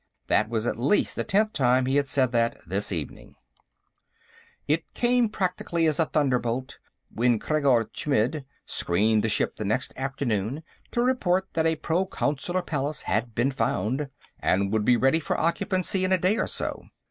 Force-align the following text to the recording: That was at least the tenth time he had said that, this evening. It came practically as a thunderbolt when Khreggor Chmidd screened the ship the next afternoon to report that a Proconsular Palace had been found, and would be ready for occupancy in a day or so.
That 0.29 0.49
was 0.49 0.65
at 0.65 0.79
least 0.79 1.15
the 1.15 1.23
tenth 1.23 1.53
time 1.53 1.85
he 1.85 1.97
had 1.97 2.07
said 2.07 2.31
that, 2.31 2.57
this 2.65 2.91
evening. 2.91 3.35
It 4.67 4.95
came 4.95 5.29
practically 5.29 5.85
as 5.85 5.99
a 5.99 6.07
thunderbolt 6.07 6.79
when 7.13 7.37
Khreggor 7.37 7.87
Chmidd 7.93 8.43
screened 8.65 9.23
the 9.23 9.29
ship 9.29 9.57
the 9.57 9.63
next 9.63 9.93
afternoon 9.95 10.63
to 10.89 11.03
report 11.03 11.49
that 11.53 11.67
a 11.67 11.75
Proconsular 11.75 12.63
Palace 12.63 13.03
had 13.03 13.35
been 13.35 13.51
found, 13.51 14.09
and 14.39 14.73
would 14.73 14.85
be 14.85 14.97
ready 14.97 15.19
for 15.19 15.39
occupancy 15.39 16.03
in 16.03 16.11
a 16.11 16.17
day 16.17 16.35
or 16.37 16.47
so. 16.47 16.85